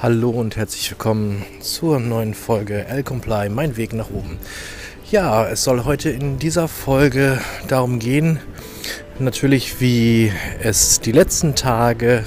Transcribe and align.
Hallo 0.00 0.30
und 0.30 0.54
herzlich 0.54 0.88
willkommen 0.92 1.44
zur 1.60 1.98
neuen 1.98 2.32
Folge 2.32 2.84
L-Comply, 2.86 3.48
mein 3.48 3.76
Weg 3.76 3.94
nach 3.94 4.10
oben. 4.10 4.38
Ja, 5.10 5.48
es 5.48 5.64
soll 5.64 5.82
heute 5.82 6.10
in 6.10 6.38
dieser 6.38 6.68
Folge 6.68 7.40
darum 7.66 7.98
gehen, 7.98 8.38
natürlich 9.18 9.80
wie 9.80 10.32
es 10.62 11.00
die 11.00 11.10
letzten 11.10 11.56
Tage 11.56 12.22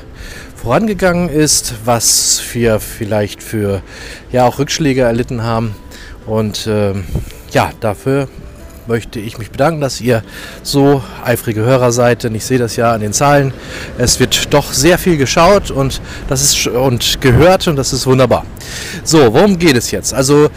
vorangegangen 0.54 1.30
ist, 1.30 1.76
was 1.86 2.44
wir 2.52 2.82
vielleicht 2.82 3.42
für 3.42 3.82
ja 4.34 4.46
auch 4.46 4.60
Rückschläge 4.60 5.04
erlitten 5.04 5.44
haben 5.44 5.74
und 6.26 6.68
äh, 6.68 6.94
ja, 7.52 7.72
dafür 7.80 8.28
möchte 8.88 9.20
ich 9.20 9.38
mich 9.38 9.52
bedanken, 9.52 9.82
dass 9.82 10.02
ihr 10.02 10.24
so 10.64 11.04
eifrige 11.24 11.62
Hörer 11.62 11.92
seid, 11.92 12.24
denn 12.24 12.36
ich 12.36 12.46
sehe 12.46 12.58
das 12.58 12.76
ja 12.76 12.94
an 12.94 13.02
den 13.02 13.14
Zahlen. 13.14 13.54
Es 13.98 14.20
wird 14.20 14.54
doch 14.54 14.74
sehr 14.74 14.98
viel 14.98 15.18
geschaut 15.18 15.72
und 15.72 16.02
das 16.28 16.42
ist 16.42 16.68
und 16.68 17.22
gehört 17.22 17.68
und 17.68 17.76
das 17.76 17.94
ist 17.94 18.06
wunderbar. 18.06 18.46
So, 19.04 19.34
worum 19.34 19.58
geht 19.58 19.78
es 19.78 19.92
jetzt? 19.92 20.14
Also 20.14 20.50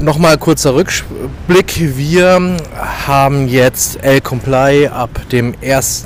Nochmal 0.00 0.36
kurzer 0.36 0.74
Rückblick. 0.74 1.96
Wir 1.96 2.58
haben 3.06 3.48
jetzt 3.48 4.04
L-Comply 4.04 4.88
ab 4.88 5.08
dem 5.32 5.54
1. 5.64 6.04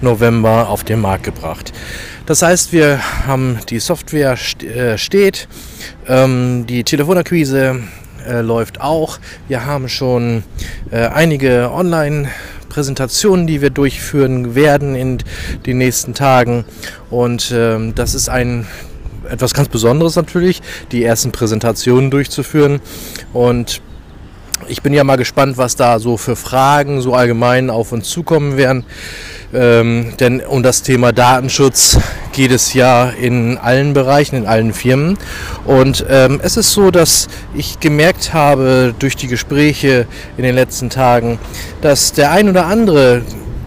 November 0.00 0.70
auf 0.70 0.84
den 0.84 1.02
Markt 1.02 1.24
gebracht. 1.24 1.70
Das 2.24 2.40
heißt, 2.40 2.72
wir 2.72 2.98
haben 3.26 3.58
die 3.68 3.78
Software 3.78 4.38
äh, 4.62 4.96
steht, 4.96 5.48
ähm, 6.08 6.64
die 6.66 6.82
Telefonakquise 6.82 7.82
äh, 8.26 8.40
läuft 8.40 8.80
auch. 8.80 9.18
Wir 9.48 9.64
haben 9.64 9.88
schon 9.88 10.42
äh, 10.90 11.06
einige 11.06 11.70
Online- 11.72 12.28
Präsentationen, 12.76 13.46
die 13.46 13.62
wir 13.62 13.70
durchführen 13.70 14.54
werden 14.54 14.96
in 14.96 15.16
den 15.64 15.78
nächsten 15.78 16.12
Tagen. 16.12 16.66
Und 17.08 17.50
ähm, 17.56 17.94
das 17.94 18.14
ist 18.14 18.28
ein 18.28 18.66
etwas 19.30 19.54
ganz 19.54 19.68
Besonderes 19.68 20.14
natürlich, 20.14 20.60
die 20.92 21.02
ersten 21.02 21.32
Präsentationen 21.32 22.10
durchzuführen. 22.10 22.82
Und 23.32 23.80
ich 24.68 24.82
bin 24.82 24.92
ja 24.92 25.04
mal 25.04 25.16
gespannt, 25.16 25.56
was 25.56 25.76
da 25.76 25.98
so 25.98 26.18
für 26.18 26.36
Fragen 26.36 27.00
so 27.00 27.14
allgemein 27.14 27.70
auf 27.70 27.92
uns 27.92 28.10
zukommen 28.10 28.58
werden. 28.58 28.84
Ähm, 29.56 30.12
denn 30.20 30.42
um 30.42 30.62
das 30.62 30.82
Thema 30.82 31.12
Datenschutz 31.12 31.98
geht 32.32 32.50
es 32.50 32.74
ja 32.74 33.08
in 33.08 33.56
allen 33.56 33.94
Bereichen, 33.94 34.36
in 34.36 34.46
allen 34.46 34.74
Firmen. 34.74 35.16
Und 35.64 36.04
ähm, 36.10 36.40
es 36.42 36.58
ist 36.58 36.72
so, 36.72 36.90
dass 36.90 37.28
ich 37.54 37.80
gemerkt 37.80 38.34
habe 38.34 38.94
durch 38.98 39.16
die 39.16 39.28
Gespräche 39.28 40.06
in 40.36 40.44
den 40.44 40.54
letzten 40.54 40.90
Tagen, 40.90 41.38
dass 41.80 42.12
der 42.12 42.32
ein 42.32 42.50
oder 42.50 42.66
andere, 42.66 43.22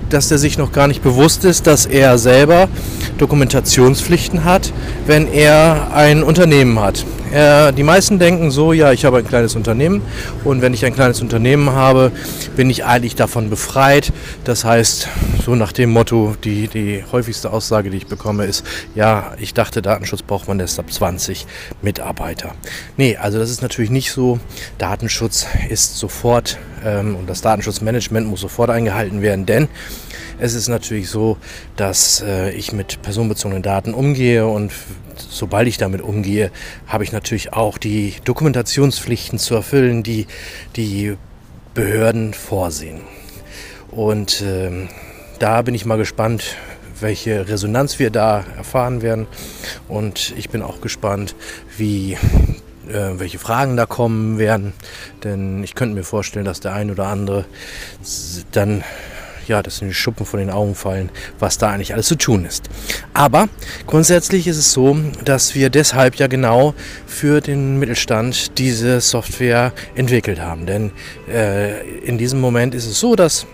dass 0.10 0.28
der 0.28 0.38
sich 0.38 0.60
noch 0.60 0.72
gar 0.72 0.88
nicht 0.88 1.02
bewusst 1.02 1.44
ist, 1.44 1.66
dass 1.66 1.88
er 1.88 2.20
selber 2.20 2.70
Dokumentationspflichten 3.18 4.44
hat, 4.44 4.72
wenn 5.08 5.28
er 5.28 5.88
ein 5.96 6.22
Unternehmen 6.22 6.80
hat. 6.80 7.04
Äh, 7.32 7.74
die 7.74 7.84
meisten 7.84 8.18
denken 8.18 8.50
so, 8.50 8.74
ja, 8.74 8.92
ich 8.92 9.06
habe 9.06 9.18
ein 9.18 9.28
kleines 9.28 9.56
Unternehmen 9.56 10.02
und 10.44 10.62
wenn 10.62 10.74
ich 10.74 10.84
ein 10.86 10.94
kleines 10.94 11.22
Unternehmen 11.22 11.72
habe, 11.72 12.12
bin 12.56 12.70
ich 12.70 12.86
eigentlich 12.86 13.16
davon 13.16 13.50
befreit. 13.50 14.12
Das 14.46 14.66
heißt, 14.66 15.08
so 15.46 15.54
nach 15.56 15.72
dem 15.72 15.92
Motto, 15.92 16.36
die, 16.44 16.68
die 16.68 17.04
häufigste 17.12 17.52
Aussage, 17.54 17.92
die 17.92 17.98
ich 17.98 18.08
bekomme, 18.08 18.46
ist, 18.46 18.66
ja, 18.96 19.34
ich 19.40 19.54
dachte, 19.54 19.82
Datenschutz 19.82 20.24
braucht 20.24 20.48
man 20.48 20.60
erst 20.60 20.80
ab 20.80 20.92
20 20.92 21.46
Mitarbeiter. 21.84 22.56
Nee, 22.98 23.16
also 23.18 23.38
das 23.38 23.52
ist 23.52 23.62
natürlich 23.62 23.92
nicht 23.92 24.12
so. 24.12 24.40
Datenschutz 24.80 25.46
ist 25.70 25.98
sofort 25.98 26.58
ähm, 26.84 27.16
und 27.16 27.30
das 27.30 27.42
Datenschutzmanagement 27.42 28.28
muss 28.28 28.42
sofort 28.42 28.72
eingehalten 28.72 29.22
werden, 29.22 29.46
denn 29.46 29.68
es 30.40 30.54
ist 30.54 30.68
natürlich 30.68 31.10
so, 31.10 31.38
dass 31.76 32.22
äh, 32.22 32.52
ich 32.52 32.72
mit 32.72 33.02
personenbezogenen 33.02 33.62
Daten 33.62 33.94
umgehe 33.94 34.48
und 34.48 34.72
sobald 35.16 35.68
ich 35.68 35.78
damit 35.78 36.02
umgehe, 36.02 36.52
habe 36.88 37.04
ich 37.04 37.12
natürlich 37.12 37.54
auch 37.54 37.78
die 37.78 38.16
Dokumentationspflichten 38.24 39.38
zu 39.38 39.56
erfüllen, 39.56 40.04
die 40.04 40.28
die 40.76 41.18
Behörden 41.74 42.34
vorsehen. 42.34 43.02
Und 43.92 44.42
ähm, 44.46 44.90
da 45.40 45.62
bin 45.62 45.76
ich 45.76 45.86
mal 45.86 45.98
gespannt, 45.98 46.56
welche 47.00 47.48
Resonanz 47.48 48.00
wir 48.00 48.10
da 48.10 48.44
erfahren 48.58 49.02
werden. 49.02 49.28
Und 49.88 50.34
ich 50.38 50.50
bin 50.50 50.62
auch 50.62 50.82
gespannt, 50.82 51.36
wie 51.78 52.14
äh, 52.90 53.20
welche 53.20 53.40
Fragen 53.40 53.78
da 53.78 53.86
kommen 53.86 54.38
werden. 54.38 54.74
Denn 55.24 55.64
ich 55.64 55.76
könnte 55.76 55.96
mir 55.96 56.04
vorstellen, 56.04 56.46
dass 56.46 56.60
der 56.60 56.74
ein 56.74 56.92
oder 56.92 57.08
andere 57.08 57.46
dann 58.52 58.84
ja, 59.48 59.62
dass 59.64 59.80
die 59.80 59.94
Schuppen 59.94 60.26
von 60.26 60.40
den 60.40 60.50
Augen 60.50 60.76
fallen, 60.76 61.10
was 61.40 61.58
da 61.58 61.70
eigentlich 61.70 61.94
alles 61.94 62.08
zu 62.08 62.16
tun 62.16 62.46
ist. 62.46 62.70
Aber 63.14 63.48
grundsätzlich 63.88 64.48
ist 64.48 64.58
es 64.58 64.72
so, 64.72 64.98
dass 65.26 65.56
wir 65.56 65.70
deshalb 65.70 66.16
ja 66.16 66.28
genau 66.28 66.74
für 67.06 67.42
den 67.42 67.80
Mittelstand 67.80 68.58
diese 68.58 69.02
Software 69.02 69.74
entwickelt 69.96 70.40
haben. 70.40 70.66
Denn 70.66 70.92
äh, 71.32 71.82
in 72.00 72.18
diesem 72.18 72.40
Moment 72.40 72.76
ist 72.76 72.86
es 72.86 73.00
so, 73.00 73.16
dass 73.16 73.46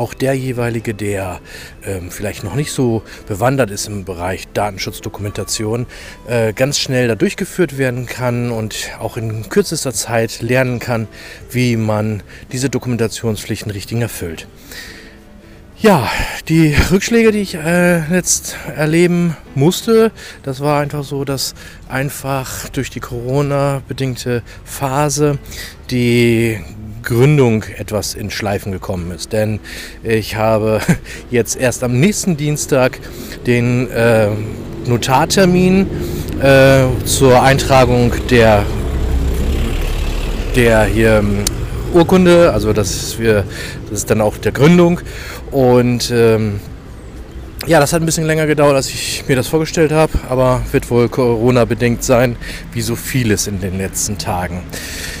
auch 0.00 0.14
der 0.14 0.34
jeweilige, 0.34 0.94
der 0.94 1.40
ähm, 1.84 2.10
vielleicht 2.10 2.42
noch 2.42 2.54
nicht 2.54 2.72
so 2.72 3.02
bewandert 3.28 3.70
ist 3.70 3.86
im 3.86 4.04
Bereich 4.04 4.48
Datenschutzdokumentation, 4.54 5.86
äh, 6.26 6.52
ganz 6.54 6.78
schnell 6.78 7.06
da 7.06 7.14
durchgeführt 7.14 7.76
werden 7.76 8.06
kann 8.06 8.50
und 8.50 8.90
auch 8.98 9.16
in 9.16 9.48
kürzester 9.48 9.92
Zeit 9.92 10.40
lernen 10.40 10.78
kann, 10.78 11.06
wie 11.50 11.76
man 11.76 12.22
diese 12.50 12.70
Dokumentationspflichten 12.70 13.70
richtig 13.70 14.00
erfüllt. 14.00 14.48
Ja, 15.82 16.10
die 16.48 16.74
Rückschläge, 16.90 17.32
die 17.32 17.38
ich 17.38 17.54
äh, 17.54 18.00
jetzt 18.14 18.56
erleben 18.76 19.34
musste, 19.54 20.12
das 20.42 20.60
war 20.60 20.80
einfach 20.80 21.04
so, 21.04 21.24
dass 21.24 21.54
einfach 21.88 22.68
durch 22.68 22.90
die 22.90 23.00
Corona-bedingte 23.00 24.42
Phase 24.64 25.38
die 25.90 26.60
Gründung 27.02 27.64
etwas 27.76 28.14
in 28.14 28.30
Schleifen 28.30 28.72
gekommen 28.72 29.10
ist. 29.10 29.32
Denn 29.32 29.60
ich 30.02 30.36
habe 30.36 30.80
jetzt 31.30 31.56
erst 31.56 31.82
am 31.84 31.98
nächsten 31.98 32.36
Dienstag 32.36 32.98
den 33.46 33.90
äh, 33.90 34.28
Notartermin 34.86 35.86
äh, 36.42 36.84
zur 37.04 37.42
Eintragung 37.42 38.12
der, 38.30 38.64
der 40.56 40.84
hier 40.84 41.18
ähm, 41.18 41.44
Urkunde, 41.92 42.52
also 42.52 42.72
das 42.72 43.18
wir, 43.18 43.44
das 43.88 44.00
ist 44.00 44.10
dann 44.10 44.20
auch 44.20 44.36
der 44.36 44.52
Gründung. 44.52 45.00
Und 45.50 46.10
ähm, 46.14 46.60
ja, 47.66 47.78
das 47.78 47.92
hat 47.92 48.02
ein 48.02 48.06
bisschen 48.06 48.24
länger 48.24 48.46
gedauert, 48.46 48.74
als 48.74 48.88
ich 48.88 49.24
mir 49.28 49.36
das 49.36 49.46
vorgestellt 49.46 49.92
habe, 49.92 50.12
aber 50.28 50.62
wird 50.72 50.90
wohl 50.90 51.08
Corona-bedingt 51.08 52.02
sein, 52.02 52.36
wie 52.72 52.80
so 52.80 52.96
vieles 52.96 53.46
in 53.46 53.60
den 53.60 53.76
letzten 53.76 54.18
Tagen. 54.18 54.62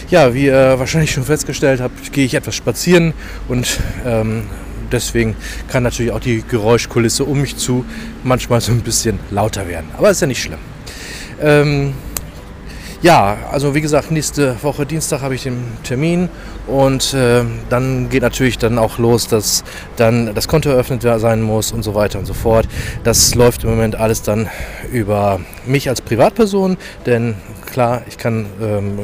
Ja, 0.08 0.34
wie 0.34 0.46
ihr 0.46 0.78
wahrscheinlich 0.78 1.12
schon 1.12 1.24
festgestellt 1.24 1.80
habt, 1.80 2.12
gehe 2.12 2.24
ich 2.24 2.34
etwas 2.34 2.54
spazieren 2.56 3.12
und 3.48 3.78
ähm, 4.06 4.44
deswegen 4.90 5.36
kann 5.68 5.82
natürlich 5.82 6.12
auch 6.12 6.20
die 6.20 6.42
Geräuschkulisse 6.48 7.24
um 7.24 7.40
mich 7.42 7.56
zu 7.56 7.84
manchmal 8.24 8.60
so 8.60 8.72
ein 8.72 8.80
bisschen 8.80 9.18
lauter 9.30 9.68
werden. 9.68 9.90
Aber 9.96 10.10
ist 10.10 10.20
ja 10.20 10.26
nicht 10.26 10.42
schlimm. 10.42 10.58
Ähm, 11.40 11.92
ja, 13.02 13.36
also 13.50 13.74
wie 13.74 13.80
gesagt, 13.80 14.10
nächste 14.10 14.62
Woche 14.62 14.84
Dienstag 14.84 15.22
habe 15.22 15.34
ich 15.34 15.44
den 15.44 15.62
Termin 15.84 16.28
und 16.70 17.14
äh, 17.14 17.42
dann 17.68 18.08
geht 18.08 18.22
natürlich 18.22 18.58
dann 18.58 18.78
auch 18.78 18.98
los, 18.98 19.26
dass 19.26 19.64
dann 19.96 20.34
das 20.34 20.48
Konto 20.48 20.70
eröffnet 20.70 21.02
sein 21.02 21.42
muss 21.42 21.72
und 21.72 21.82
so 21.82 21.94
weiter 21.94 22.18
und 22.18 22.26
so 22.26 22.34
fort. 22.34 22.66
Das 23.04 23.34
läuft 23.34 23.64
im 23.64 23.70
Moment 23.70 23.96
alles 23.96 24.22
dann 24.22 24.48
über 24.92 25.40
mich 25.66 25.88
als 25.88 26.00
Privatperson, 26.00 26.76
denn 27.06 27.34
klar, 27.66 28.02
ich 28.08 28.18
kann 28.18 28.46
ähm, 28.62 28.98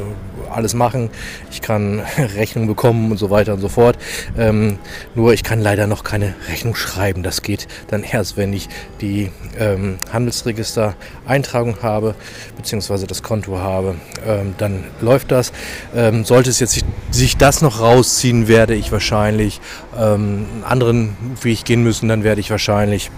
alles 0.53 0.73
machen, 0.73 1.09
ich 1.51 1.61
kann 1.61 2.01
Rechnung 2.35 2.67
bekommen 2.67 3.11
und 3.11 3.17
so 3.17 3.29
weiter 3.29 3.53
und 3.53 3.61
so 3.61 3.69
fort. 3.69 3.97
Ähm, 4.37 4.79
nur 5.15 5.33
ich 5.33 5.43
kann 5.43 5.61
leider 5.61 5.87
noch 5.87 6.03
keine 6.03 6.35
Rechnung 6.49 6.75
schreiben. 6.75 7.23
Das 7.23 7.41
geht 7.41 7.67
dann 7.87 8.03
erst, 8.03 8.37
wenn 8.37 8.53
ich 8.53 8.69
die 9.01 9.31
ähm, 9.57 9.97
Handelsregister-Eintragung 10.11 11.77
habe, 11.81 12.15
beziehungsweise 12.55 13.07
das 13.07 13.23
Konto 13.23 13.57
habe. 13.57 13.95
Ähm, 14.25 14.55
dann 14.57 14.83
läuft 15.01 15.31
das. 15.31 15.51
Ähm, 15.95 16.25
sollte 16.25 16.49
es 16.49 16.59
jetzt 16.59 16.83
sich 17.11 17.37
das 17.37 17.61
noch 17.61 17.79
rausziehen, 17.79 18.47
werde 18.47 18.75
ich 18.75 18.91
wahrscheinlich 18.91 19.61
ähm, 19.97 20.45
einen 20.53 20.63
anderen 20.63 21.17
Weg 21.41 21.65
gehen 21.65 21.83
müssen. 21.83 22.09
Dann 22.09 22.23
werde 22.23 22.41
ich 22.41 22.49
wahrscheinlich 22.51 23.11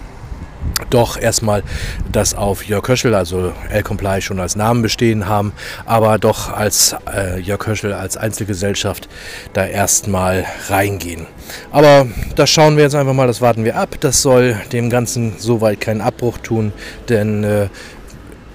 doch 0.90 1.16
erstmal 1.16 1.62
das 2.10 2.34
auf 2.34 2.64
Jörg 2.64 2.82
Köschel, 2.82 3.14
also 3.14 3.52
L-Comply 3.70 4.20
schon 4.20 4.40
als 4.40 4.56
Namen 4.56 4.82
bestehen 4.82 5.26
haben, 5.26 5.52
aber 5.86 6.18
doch 6.18 6.52
als 6.52 6.94
äh, 7.14 7.40
Jörg 7.40 7.60
Köschel 7.60 7.92
als 7.92 8.16
Einzelgesellschaft 8.16 9.08
da 9.52 9.66
erstmal 9.66 10.44
reingehen. 10.68 11.26
Aber 11.70 12.06
das 12.36 12.50
schauen 12.50 12.76
wir 12.76 12.84
jetzt 12.84 12.94
einfach 12.94 13.14
mal, 13.14 13.26
das 13.26 13.40
warten 13.40 13.64
wir 13.64 13.76
ab. 13.76 13.96
Das 14.00 14.22
soll 14.22 14.56
dem 14.72 14.90
Ganzen 14.90 15.34
soweit 15.38 15.80
keinen 15.80 16.00
Abbruch 16.00 16.38
tun, 16.38 16.72
denn 17.08 17.44
äh, 17.44 17.68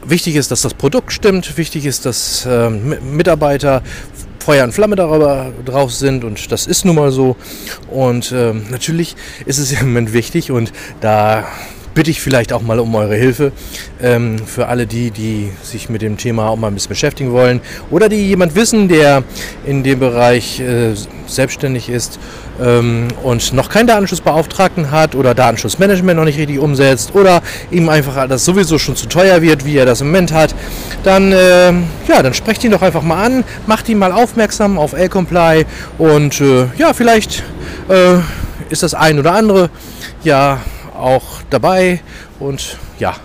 wichtig 0.04 0.36
ist, 0.36 0.52
dass 0.52 0.62
das 0.62 0.74
Produkt 0.74 1.12
stimmt, 1.12 1.58
wichtig 1.58 1.86
ist, 1.86 2.06
dass 2.06 2.46
äh, 2.46 2.70
Mitarbeiter 2.70 3.82
Feuer 4.46 4.64
und 4.64 4.74
Flamme 4.74 4.96
darüber 4.96 5.52
drauf 5.66 5.92
sind 5.92 6.24
und 6.24 6.52
das 6.52 6.68
ist 6.68 6.86
nun 6.86 6.96
mal 6.96 7.12
so. 7.12 7.36
Und 7.90 8.32
ähm, 8.32 8.66
natürlich 8.70 9.16
ist 9.48 9.58
es 9.58 9.72
im 9.72 9.88
Moment 9.88 10.14
wichtig 10.14 10.52
und 10.52 10.72
da 11.02 11.46
bitte 11.96 12.12
ich 12.12 12.22
vielleicht 12.22 12.54
auch 12.54 12.62
mal 12.62 12.80
um 12.80 12.94
eure 12.94 13.16
Hilfe. 13.16 13.52
Ähm, 14.02 14.38
für 14.46 14.68
alle 14.68 14.86
die, 14.86 15.10
die 15.10 15.50
sich 15.64 15.90
mit 15.90 16.04
dem 16.04 16.18
Thema 16.18 16.50
auch 16.50 16.58
mal 16.58 16.68
ein 16.68 16.76
bisschen 16.76 16.90
beschäftigen 16.90 17.32
wollen 17.32 17.62
oder 17.90 18.10
die 18.10 18.28
jemand 18.28 18.54
wissen, 18.56 18.88
der 18.88 19.24
in 19.66 19.82
dem 19.82 20.00
Bereich 20.00 20.60
äh, 20.60 20.94
selbstständig 21.26 21.90
ist 21.90 22.20
ähm, 22.62 23.08
und 23.24 23.54
noch 23.54 23.70
keinen 23.70 23.88
Datenschutzbeauftragten 23.88 24.92
hat 24.92 25.16
oder 25.16 25.34
Datenschutzmanagement 25.34 26.18
noch 26.18 26.26
nicht 26.26 26.38
richtig 26.38 26.60
umsetzt 26.60 27.16
oder 27.16 27.42
ihm 27.72 27.90
einfach 27.90 28.28
das 28.28 28.46
sowieso 28.46 28.78
schon 28.78 28.96
zu 28.96 29.08
teuer 29.08 29.42
wird, 29.42 29.66
wie 29.66 29.78
er 29.78 29.86
das 29.86 30.02
im 30.02 30.08
Moment 30.08 30.34
hat, 30.34 30.54
dann, 31.04 31.32
äh, 31.32 31.72
ja, 32.08 32.22
dann 32.22 32.34
sprecht 32.34 32.64
ihn 32.64 32.72
doch 32.72 32.82
einfach 32.82 33.02
mal 33.02 33.26
an, 33.26 33.44
macht 33.66 33.90
ihn 33.90 33.98
mal 33.98 34.12
aufmerksam 34.12 34.78
auf 34.78 34.94
L-Comply 34.94 35.66
und 35.98 36.40
äh, 36.42 36.68
ja, 36.78 36.94
vielleicht 36.94 37.44
äh, 37.90 38.18
ist 38.70 38.84
das 38.84 38.94
ein 38.94 39.18
oder 39.20 39.34
andere 39.34 39.70
ja 40.24 40.60
auch 40.96 41.42
dabei 41.50 42.02
und 42.40 42.78
ja, 43.00 43.16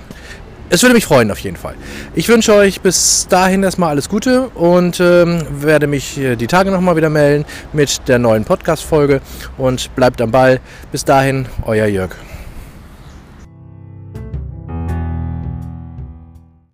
es 0.72 0.82
würde 0.82 0.94
mich 0.94 1.04
freuen 1.04 1.30
auf 1.30 1.40
jeden 1.40 1.56
Fall. 1.56 1.74
Ich 2.14 2.28
wünsche 2.28 2.54
euch 2.54 2.80
bis 2.80 3.26
dahin 3.28 3.62
erstmal 3.62 3.90
alles 3.90 4.08
Gute 4.08 4.48
und 4.50 5.00
ähm, 5.00 5.42
werde 5.50 5.88
mich 5.88 6.14
die 6.14 6.46
Tage 6.46 6.70
nochmal 6.70 6.94
wieder 6.94 7.10
melden 7.10 7.44
mit 7.72 8.06
der 8.06 8.20
neuen 8.20 8.44
Podcast-Folge 8.44 9.20
und 9.58 9.94
bleibt 9.96 10.20
am 10.20 10.30
Ball. 10.30 10.60
Bis 10.92 11.04
dahin, 11.04 11.46
euer 11.64 11.86
Jörg. 11.86 12.14